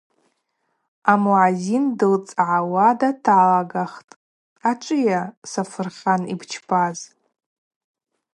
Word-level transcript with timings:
Амуъазин 1.11 1.85
дылцӏгӏауа 1.97 2.87
даталагахтӏ:– 2.99 4.17
Ачӏвыйа, 4.69 5.21
Сафырхан, 5.51 6.21
йбчпаз? 6.33 6.97